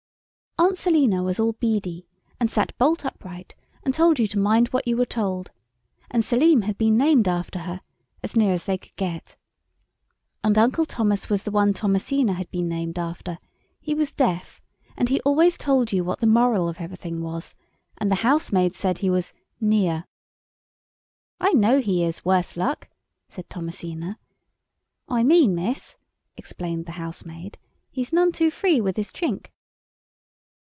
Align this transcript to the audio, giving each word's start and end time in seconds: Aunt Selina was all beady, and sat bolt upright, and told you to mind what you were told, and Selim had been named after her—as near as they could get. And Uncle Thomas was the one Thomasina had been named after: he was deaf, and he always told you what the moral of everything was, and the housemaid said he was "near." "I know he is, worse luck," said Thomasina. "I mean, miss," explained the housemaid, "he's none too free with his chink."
Aunt 0.59 0.77
Selina 0.77 1.23
was 1.23 1.39
all 1.39 1.53
beady, 1.53 2.05
and 2.39 2.49
sat 2.51 2.77
bolt 2.77 3.03
upright, 3.03 3.55
and 3.83 3.95
told 3.95 4.19
you 4.19 4.27
to 4.27 4.37
mind 4.37 4.67
what 4.67 4.87
you 4.87 4.95
were 4.95 5.07
told, 5.07 5.49
and 6.11 6.23
Selim 6.23 6.61
had 6.61 6.77
been 6.77 6.95
named 6.95 7.27
after 7.27 7.59
her—as 7.59 8.35
near 8.37 8.53
as 8.53 8.65
they 8.65 8.77
could 8.77 8.95
get. 8.95 9.37
And 10.43 10.55
Uncle 10.59 10.85
Thomas 10.85 11.29
was 11.31 11.43
the 11.43 11.51
one 11.51 11.73
Thomasina 11.73 12.33
had 12.33 12.49
been 12.51 12.69
named 12.69 12.99
after: 12.99 13.39
he 13.81 13.95
was 13.95 14.13
deaf, 14.13 14.61
and 14.95 15.09
he 15.09 15.19
always 15.21 15.57
told 15.57 15.91
you 15.91 16.03
what 16.03 16.19
the 16.19 16.27
moral 16.27 16.69
of 16.69 16.79
everything 16.79 17.21
was, 17.23 17.55
and 17.97 18.11
the 18.11 18.15
housemaid 18.23 18.75
said 18.75 18.99
he 18.99 19.09
was 19.09 19.33
"near." 19.59 20.05
"I 21.39 21.53
know 21.53 21.79
he 21.81 22.03
is, 22.03 22.23
worse 22.23 22.55
luck," 22.55 22.87
said 23.27 23.49
Thomasina. 23.49 24.19
"I 25.09 25.23
mean, 25.23 25.55
miss," 25.55 25.97
explained 26.37 26.85
the 26.85 26.91
housemaid, 26.93 27.57
"he's 27.89 28.13
none 28.13 28.31
too 28.31 28.51
free 28.51 28.79
with 28.79 28.95
his 28.95 29.11
chink." 29.11 29.47